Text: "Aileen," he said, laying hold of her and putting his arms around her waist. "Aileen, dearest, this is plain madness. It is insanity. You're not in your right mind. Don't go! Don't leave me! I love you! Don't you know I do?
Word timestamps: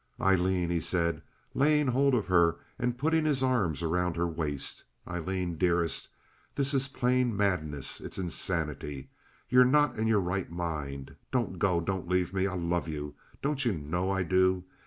"Aileen," 0.19 0.71
he 0.71 0.79
said, 0.79 1.21
laying 1.53 1.85
hold 1.85 2.15
of 2.15 2.25
her 2.25 2.57
and 2.79 2.97
putting 2.97 3.23
his 3.23 3.43
arms 3.43 3.83
around 3.83 4.15
her 4.15 4.25
waist. 4.25 4.83
"Aileen, 5.07 5.57
dearest, 5.59 6.09
this 6.55 6.73
is 6.73 6.87
plain 6.87 7.37
madness. 7.37 8.01
It 8.01 8.13
is 8.13 8.17
insanity. 8.17 9.11
You're 9.47 9.63
not 9.63 9.97
in 9.99 10.07
your 10.07 10.19
right 10.21 10.49
mind. 10.51 11.17
Don't 11.31 11.59
go! 11.59 11.79
Don't 11.79 12.09
leave 12.09 12.33
me! 12.33 12.47
I 12.47 12.55
love 12.55 12.87
you! 12.87 13.13
Don't 13.43 13.63
you 13.63 13.73
know 13.73 14.09
I 14.09 14.23
do? 14.23 14.63